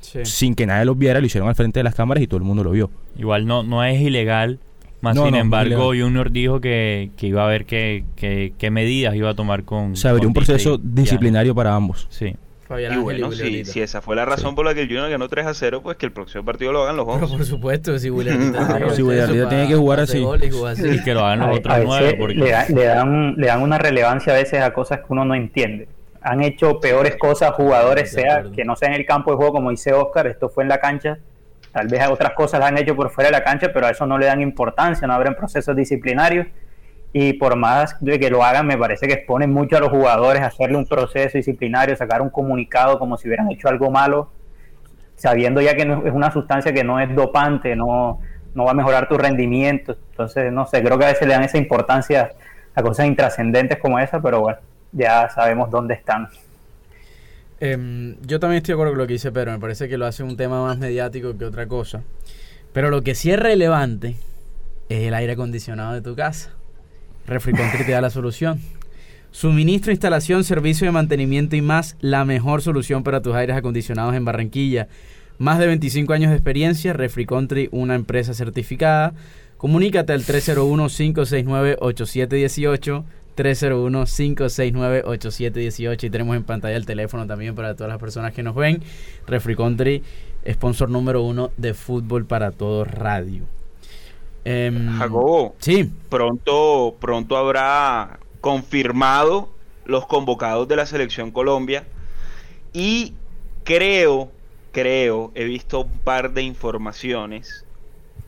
[0.00, 0.20] Sí.
[0.24, 2.44] sin que nadie los viera, lo hicieron al frente de las cámaras y todo el
[2.44, 2.90] mundo lo vio.
[3.18, 4.58] Igual no, no es ilegal.
[5.04, 5.88] Más No, sin no, embargo.
[5.88, 9.96] Junior dijo que, que iba a ver qué, qué, qué medidas iba a tomar con.
[9.96, 12.06] Se abrió con un proceso y- disciplinario para ambos.
[12.10, 12.34] Sí.
[12.66, 15.10] Fabián Y bueno, y si, si esa fue la razón por la que el Junior
[15.10, 17.36] ganó 3 a 0, pues que el próximo partido lo hagan los Pero 11.
[17.36, 20.20] por supuesto, si Claro, tiene si tiene que jugar así.
[20.20, 20.88] gol y jugar así.
[20.88, 22.04] Y que lo hagan los A, otros a nueve.
[22.06, 22.34] veces Porque...
[22.36, 25.34] le, da- le dan, le dan una relevancia a veces a cosas que uno no
[25.34, 25.88] entiende.
[26.22, 29.70] Han hecho peores cosas jugadores, sea que no sea en el campo de juego, como
[29.70, 31.18] dice Oscar, esto fue en la cancha.
[31.74, 34.06] Tal vez otras cosas las han hecho por fuera de la cancha, pero a eso
[34.06, 36.46] no le dan importancia, no abren procesos disciplinarios.
[37.12, 40.40] Y por más de que lo hagan, me parece que exponen mucho a los jugadores
[40.42, 44.30] a hacerle un proceso disciplinario, sacar un comunicado como si hubieran hecho algo malo,
[45.16, 48.20] sabiendo ya que no- es una sustancia que no es dopante, no,
[48.54, 49.96] no va a mejorar tu rendimiento.
[50.10, 52.32] Entonces, no sé, creo que a veces le dan esa importancia
[52.74, 54.58] a cosas intrascendentes como esa, pero bueno,
[54.92, 56.28] ya sabemos dónde están.
[57.60, 59.52] Em, yo también estoy de acuerdo con lo que dice Pedro.
[59.52, 62.02] Me parece que lo hace un tema más mediático que otra cosa.
[62.72, 64.16] Pero lo que sí es relevante
[64.88, 66.50] es el aire acondicionado de tu casa.
[67.26, 68.60] Refri Country te da la solución.
[69.30, 74.24] Suministro, instalación, servicio de mantenimiento y más, la mejor solución para tus aires acondicionados en
[74.24, 74.86] Barranquilla.
[75.38, 79.14] Más de 25 años de experiencia, Refri Country, una empresa certificada.
[79.56, 83.04] Comunícate al 301-569-8718.
[83.36, 88.82] 301-569-8718 y tenemos en pantalla el teléfono también para todas las personas que nos ven.
[89.26, 90.02] Refri Country,
[90.50, 93.44] sponsor número uno de Fútbol para Todos Radio.
[94.44, 99.48] Em, Jacobo, Sí, pronto, pronto habrá confirmado
[99.86, 101.84] los convocados de la selección Colombia
[102.74, 103.14] Y
[103.64, 104.30] creo,
[104.72, 107.63] creo, he visto un par de informaciones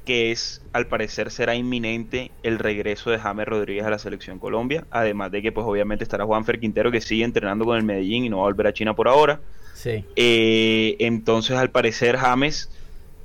[0.07, 4.87] que es, al parecer, será inminente el regreso de James Rodríguez a la selección Colombia.
[4.91, 8.29] Además de que, pues, obviamente estará Juanfer Quintero, que sigue entrenando con el Medellín y
[8.31, 9.41] no va a volver a China por ahora.
[9.75, 10.05] Sí.
[10.17, 12.71] Eh, entonces, al parecer, James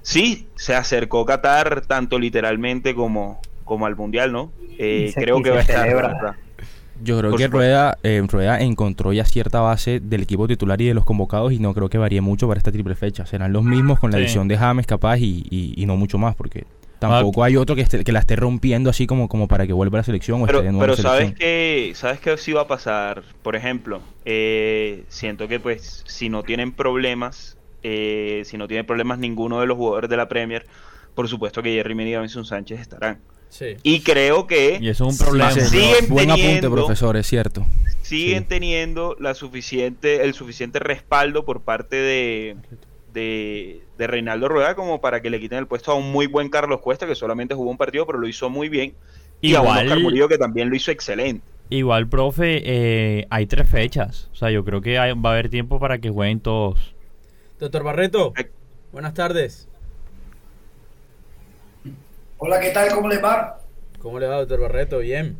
[0.02, 4.52] sí se acercó a Qatar, tanto literalmente como, como al Mundial, ¿no?
[4.78, 6.36] Eh, se- creo que va a estar.
[7.04, 7.48] Yo creo Por que.
[7.48, 11.60] Rueda, eh, Rueda encontró ya cierta base del equipo titular y de los convocados y
[11.60, 13.26] no creo que varíe mucho para esta triple fecha.
[13.26, 14.24] Serán los mismos con la Sí.
[14.24, 16.66] edición de James capaz y, y- y no mucho más porque
[17.00, 19.98] tampoco hay otro que, esté- que la esté rompiendo así como, como para que vuelva
[19.98, 21.40] a la selección o Pero, esté de nuevo pero en sabes selección.
[21.40, 23.24] que sabes que sí va a pasar.
[23.42, 29.18] Por ejemplo, eh, siento que pues si no tienen problemas, eh, si no tienen problemas
[29.18, 30.68] ninguno de los jugadores de la Premier,
[31.16, 33.20] por supuesto que Jerry Mina y Davinson Sánchez estarán.
[33.52, 33.76] Sí.
[33.84, 35.52] Y creo que Y eso es un problema.
[35.52, 37.66] Sí, siguen Buen apunte, teniendo- profesor, es cierto.
[38.02, 38.46] siguen Sí.
[38.48, 42.56] teniendo la suficiente, el suficiente respaldo por parte de,
[43.14, 46.48] de, de Reinaldo Rueda como para que le quiten el puesto a un muy buen
[46.50, 48.94] Carlos Cuesta que solamente jugó un partido pero lo hizo muy bien
[49.42, 51.46] y a un Igual- Oscar Murillo que también lo hizo excelente.
[51.70, 54.30] Igual, profe, eh, hay tres fechas.
[54.34, 56.96] O sea, yo creo que hay- va a haber tiempo para que jueguen todos.
[57.60, 58.34] Doctor Barreto,
[58.92, 59.68] buenas tardes.
[62.44, 62.92] Hola, ¿qué tal?
[62.92, 63.60] ¿Cómo les va?
[64.00, 64.98] ¿Cómo le va, doctor Barreto?
[64.98, 65.38] Bien.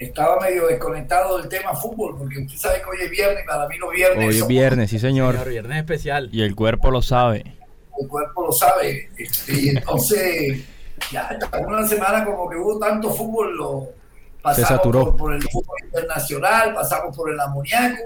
[0.00, 3.68] Estaba medio desconectado del tema fútbol, porque usted sabe que hoy es viernes y para
[3.68, 5.34] mí los viernes Hoy es viernes, sí señor.
[5.34, 6.28] Señor, viernes especial.
[6.32, 7.44] Y el cuerpo lo sabe.
[8.00, 9.10] el cuerpo lo sabe.
[9.16, 10.64] este, y entonces,
[11.12, 13.88] ya una semana como que hubo tanto fútbol, lo
[14.42, 15.04] pasamos saturó.
[15.04, 18.02] Por, por el fútbol internacional, pasamos por el amoníaco.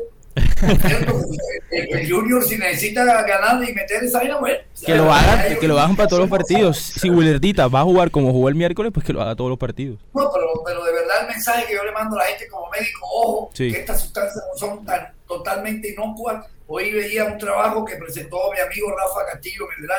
[1.70, 4.58] El, el Junior si necesita ganar y meter esa vaina, bueno.
[4.84, 6.76] Que lo hagan, que lo hagan para todos los partidos.
[6.78, 9.58] Si Willardita va a jugar como jugó el miércoles, pues que lo haga todos los
[9.58, 9.98] partidos.
[10.14, 12.68] No, pero, pero de verdad el mensaje que yo le mando a la gente como
[12.70, 13.72] médico, ojo, Sí.
[13.72, 16.46] que estas sustancias no son tan totalmente inocuas.
[16.66, 19.90] Hoy veía un trabajo que presentó mi amigo Rafa Castillo en el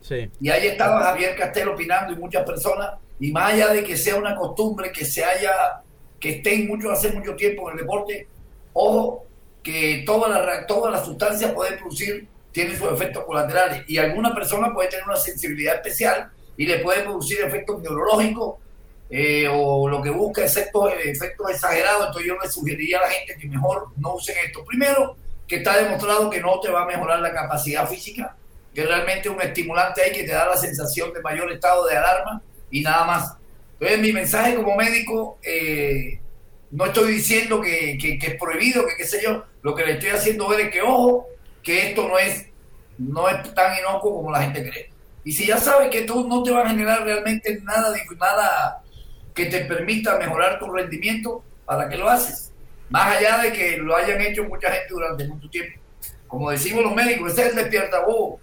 [0.00, 0.30] Sí.
[0.40, 4.16] y ahí estaba Javier Castelo opinando y muchas personas, y más allá de que sea
[4.16, 5.52] una costumbre que se haya,
[6.18, 8.26] que estén mucho hace mucho tiempo en el deporte,
[8.72, 9.24] ojo,
[9.66, 14.72] que todas las todas las sustancias pueden producir, tienen sus efectos colaterales, y alguna persona
[14.72, 18.60] puede tener una sensibilidad especial y le puede producir efectos neurológicos
[19.10, 23.36] eh, o lo que busca efectos, efectos exagerados, entonces yo le sugeriría a la gente
[23.40, 24.64] que mejor no usen esto.
[24.64, 25.16] Primero,
[25.48, 28.36] que está demostrado que no te va a mejorar la capacidad física,
[28.72, 32.40] que realmente un estimulante ahí que te da la sensación de mayor estado de alarma
[32.70, 33.36] y nada más.
[33.72, 36.20] Entonces mi mensaje como médico, eh,
[36.70, 39.92] no estoy diciendo que, que- que es prohibido, que qué sé yo, lo que le
[39.92, 41.26] estoy haciendo ver es que ojo,
[41.62, 42.46] que esto no es,
[42.98, 44.90] no es tan inocuo como la gente cree.
[45.24, 48.82] Y si ya sabes que tú no te va a generar realmente nada, nada
[49.34, 52.52] que te permita mejorar tu rendimiento, ¿para qué lo haces?
[52.90, 55.80] Más allá de que lo hayan hecho mucha gente durante mucho tiempo.
[56.28, 58.40] Como decimos los médicos, ese es el despierta bobo.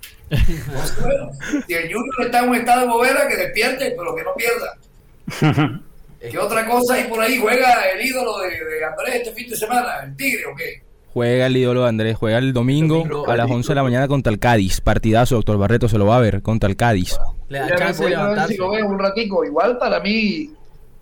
[1.02, 1.32] Bueno,
[1.68, 5.80] si el Junior está en un estado de bobera, que despierte, pero que no pierda.
[6.32, 7.38] ¿Qué otra cosa hay por ahí?
[7.38, 10.04] ¿Juega el ídolo de, de Andrés este fin de semana?
[10.04, 10.82] ¿El Tigre o qué?
[11.14, 13.58] Juega el ídolo de Andrés, juega el domingo, Domingo, a las domingo.
[13.58, 14.82] 11 de la mañana contra el Cádiz.
[14.82, 17.18] Partidazo, doctor Barreto, se lo va a ver contra el Cádiz.
[17.50, 19.46] Le da Ya me chance de a ver si lo veo un ratico.
[19.46, 20.50] Igual para mí,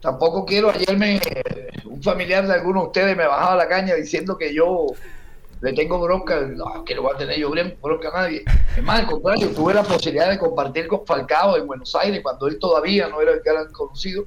[0.01, 0.69] tampoco quiero.
[0.69, 1.21] Ayer me,
[1.85, 4.87] un familiar de algunos de ustedes me bajaba la caña diciendo que yo
[5.61, 6.41] le tengo bronca.
[6.41, 8.43] No, que no voy a tener yo bron- bronca a nadie.
[8.75, 12.47] Es más, al contrario, tuve la posibilidad de compartir con Falcao en Buenos Aires cuando
[12.47, 14.25] él todavía no era el gran conocido.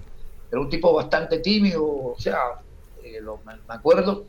[0.55, 2.39] Era un tipo bastante tímido, o sea,
[3.03, 4.27] eh, lo- me acuerdo.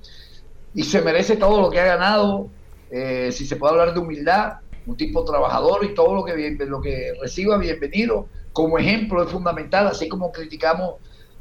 [0.73, 2.49] Y se merece todo lo que ha ganado.
[2.91, 4.53] eh, si se puede hablar de humildad,
[4.85, 8.27] un tipo trabajador y todo lo que, bien- lo que reciba, bienvenido.
[8.53, 10.95] Como ejemplo es fundamental, así como criticamos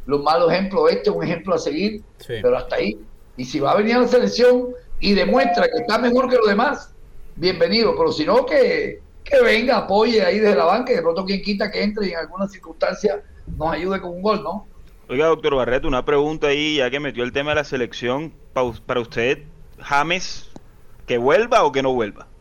[0.07, 2.35] los malos ejemplos, este es un ejemplo a seguir, Sí.
[2.43, 2.99] pero hasta ahí.
[3.37, 4.69] Y si va a venir a la selección
[5.01, 6.93] y demuestra que está mejor que los demás,
[7.37, 7.95] bienvenido.
[7.97, 11.43] Pero si no, que, que venga, apoye ahí desde la banca y de pronto quien
[11.43, 13.23] quita que entre y en alguna circunstancia
[13.59, 14.67] nos ayude con un gol, ¿no?
[15.09, 18.71] Oiga, doctor Barreto, una pregunta ahí, ya que metió el tema de la selección, pa-
[18.87, 20.53] para usted, James,
[21.07, 22.33] ¿que vuelva o que no vuelva?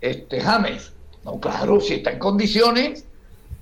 [0.00, 0.96] este James.
[1.22, 3.08] No, claro, si está en condiciones,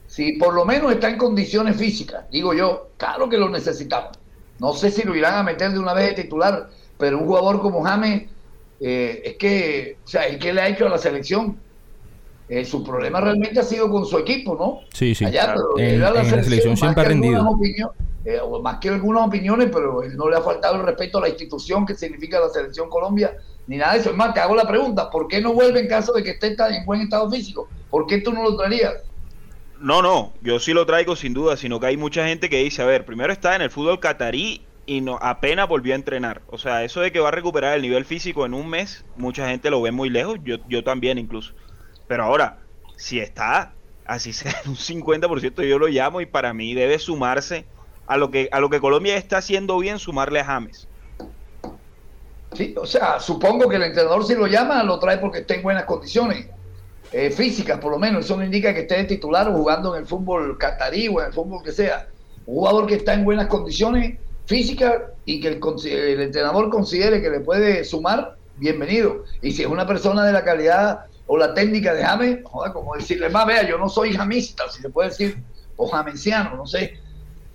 [0.06, 4.12] si por lo menos está en condiciones físicas, digo yo, claro que lo necesitamos.
[4.58, 7.60] No sé si lo irán a meter de una vez de titular, pero un jugador
[7.60, 8.32] como James,
[8.80, 11.64] eh, es que, o sea, ¿y qué le ha hecho a la selección?
[12.48, 14.80] Eh, su problema realmente ha sido con su equipo, ¿no?
[14.92, 15.24] Sí, sí.
[15.24, 17.94] Allá, pero En, él a en la selección más siempre ha que algunas rendido.
[18.24, 21.22] eh, o más que algunas opiniones, pero él no le ha faltado el respeto a
[21.22, 24.10] la institución que significa la selección Colombia, ni nada de eso.
[24.10, 26.48] Es más, te hago la pregunta, ¿por qué no vuelve en caso de que esté
[26.48, 27.68] en buen estado físico?
[27.90, 28.94] ¿Por qué tú no lo traerías?
[29.80, 32.82] No, no, yo sí lo traigo sin duda, sino que hay mucha gente que dice,
[32.82, 36.42] a ver, primero está en el fútbol catarí y no apenas volvió a entrenar.
[36.48, 39.48] O sea, eso de que va a recuperar el nivel físico en un mes, mucha
[39.48, 41.52] gente lo ve muy lejos, yo, yo también incluso.
[42.08, 42.58] Pero ahora,
[42.96, 43.72] si está
[44.06, 47.64] así sea un 50%, yo lo llamo y para mí debe sumarse
[48.06, 50.88] a lo que a lo que Colombia está haciendo bien, sumarle a James.
[52.54, 55.62] Sí, o sea, supongo que el entrenador si lo llama, lo trae porque está en
[55.62, 56.48] buenas condiciones
[57.12, 58.24] eh, físicas, por lo menos.
[58.24, 61.32] Eso no indica que esté titular o jugando en el fútbol catarí o en el
[61.32, 62.08] fútbol que sea.
[62.46, 67.40] Un jugador que está en buenas condiciones físicas y que el, entrenador considere que le
[67.40, 69.24] puede sumar, bienvenido.
[69.40, 72.94] Y si es una persona de la calidad o la técnica de James, joder, como
[72.94, 75.42] decirle más, vea, yo no soy jamista, si se puede decir,
[75.76, 76.98] o jamesiano, no sé.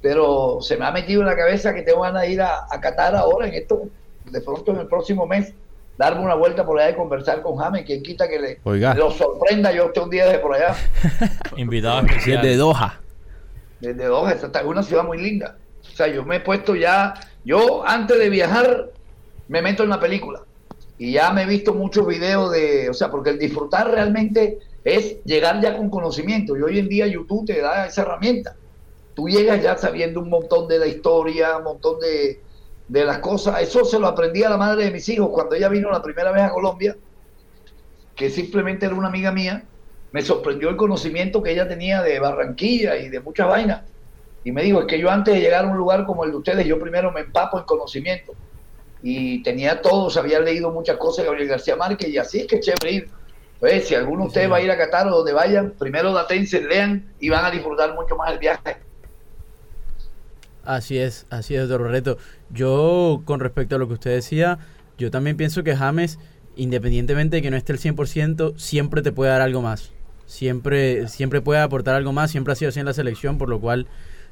[0.02, 2.82] Pero se me ha metido en la cabeza que tengo ganas de ir a, a
[2.82, 3.84] Qatar ahora en esto
[4.26, 5.54] de pronto en el próximo mes
[5.96, 8.60] darme una vuelta por allá y conversar con James, quien quita que le
[8.96, 10.76] lo sorprenda yo esté un día de por allá.
[11.56, 12.42] Invitado especial.
[12.42, 13.00] Desde Doha.
[13.80, 15.56] Desde Doha, esta es una ciudad muy linda.
[15.84, 17.14] O sea, yo me he puesto ya,
[17.46, 18.90] yo antes de viajar
[19.48, 20.47] me meto en la película
[20.98, 25.24] y ya me he visto muchos videos de, o sea, porque el disfrutar realmente es
[25.26, 28.56] llegar ya con conocimiento y hoy en día YouTube te da esa herramienta.
[29.14, 32.42] Tú llegas ya sabiendo un montón de la historia, un montón de,
[32.88, 33.62] de las cosas.
[33.62, 36.32] Eso se lo aprendí a la madre de mis hijos cuando ella vino la primera
[36.32, 36.96] vez a Colombia,
[38.16, 39.64] que simplemente era una amiga mía.
[40.12, 43.84] Me sorprendió el conocimiento que ella tenía de Barranquilla y de muchas vainas.
[44.44, 46.38] Y me dijo, es que yo antes de llegar a un lugar como el de
[46.38, 48.34] ustedes, yo primero me empapo en conocimiento.
[49.10, 52.58] Y tenía todo, había leído muchas cosas de Gabriel García Márquez y así es que
[52.58, 53.10] es chévere ir.
[53.58, 56.62] Pues si alguno de ustedes va a ir a Qatar o donde vayan, primero datense,
[56.62, 58.76] lean y van a disfrutar mucho más el viaje.
[60.66, 62.18] Así es, así es, doctor Reto.
[62.50, 64.60] Yo, con respecto a lo que usted decía,
[64.98, 66.20] yo también pienso que James,
[66.58, 69.94] independientemente de que no esté el 100%, siempre te puede dar algo más.
[70.26, 73.62] Siempre, siempre puede aportar algo más, siempre ha sido así en la selección, por lo
[73.62, 73.88] cual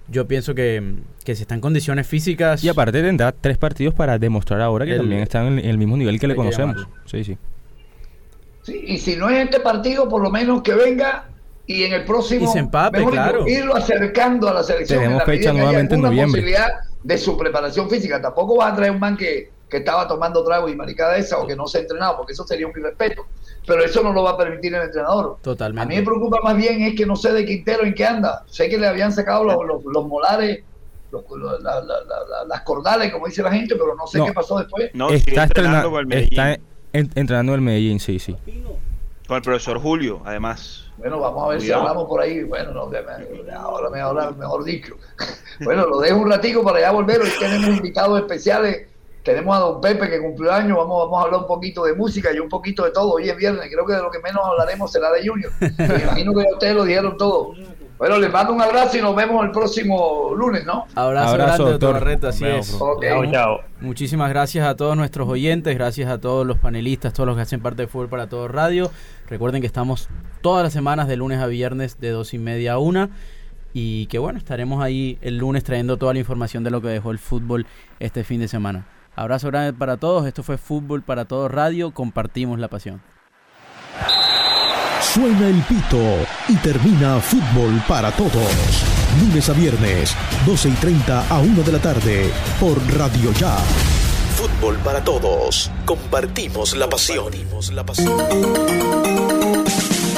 [0.07, 2.63] yo pienso que, que si está en condiciones físicas...
[2.63, 6.19] Y aparte tendrá tres partidos para demostrar ahora que también está en el mismo nivel
[6.19, 6.87] que le conocemos.
[7.05, 7.37] Sí, sí.
[8.63, 11.29] Sí, y si no es este partido, por lo menos que venga
[11.67, 13.47] y en el próximo y empape, claro.
[13.47, 14.99] irlo acercando a la selección.
[14.99, 16.41] Tenemos fecha nuevamente en noviembre.
[16.41, 16.69] posibilidad
[17.03, 18.21] de su preparación física.
[18.21, 21.47] Tampoco va a traer un man que, que estaba tomando trago y maricada esa o
[21.47, 23.25] que no se ha entrenado, porque eso sería un irrespeto.
[23.65, 25.37] Pero eso no lo va a permitir el entrenador.
[25.41, 25.83] Totalmente.
[25.83, 28.43] A mí me preocupa más bien es que no sé de Quintero en qué anda.
[28.47, 30.63] Sé que le habían sacado los, los, molares,
[31.11, 31.23] los,
[32.47, 34.91] las cordales, como dice la gente, pero no sé qué pasó después.
[34.93, 36.57] No, está, entrenando, está
[36.91, 38.35] entrenando el Medellín, sí, sí.
[39.27, 40.85] Con el profesor Julio, además.
[40.97, 42.43] Bueno, vamos a ver si hablamos por ahí.
[42.43, 42.91] Bueno, no,
[43.57, 44.95] ahora me hablar, mejor dicho.
[45.63, 47.21] bueno, lo dejo un ratico para ya volver.
[47.21, 48.87] Hoy tenemos invitados especiales.
[49.25, 50.77] Tenemos a don Pepe que cumplió años.
[50.77, 53.13] Vamos, vamos a hablar un poquito de música y un poquito de todo.
[53.13, 53.67] Hoy es viernes.
[53.71, 55.51] Creo que de lo que menos hablaremos será de Junior.
[55.59, 57.53] Me imagino que ustedes lo dijeron todo.
[57.97, 60.85] Bueno, les mando un abrazo y nos vemos el próximo lunes, ¿no?
[60.93, 62.77] Abrazo, abrazo grande, doctor así es.
[62.77, 63.61] Chao, chao.
[63.81, 67.61] Muchísimas gracias a todos nuestros oyentes, gracias a todos los panelistas, todos los que hacen
[67.61, 68.91] parte de Fútbol para Todo Radio.
[69.27, 70.07] Recuerden que estamos
[70.41, 73.09] todas las semanas de lunes a viernes de dos y media a una
[73.73, 77.11] y que bueno, estaremos ahí el lunes trayendo toda la información de lo que dejó
[77.11, 77.65] el fútbol
[77.99, 78.85] este fin de semana.
[79.15, 83.01] Abrazo grande para todos, esto fue Fútbol para Todo Radio, compartimos la pasión.
[85.01, 86.03] Suena el pito
[86.49, 88.83] y termina Fútbol para Todos.
[89.21, 90.13] Lunes a viernes,
[90.45, 93.55] 12 y 30 a 1 de la tarde, por Radio Ya.
[94.35, 95.71] Fútbol para Todos.
[95.85, 97.31] Compartimos la pasión.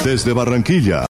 [0.04, 1.06] Desde Barranquilla.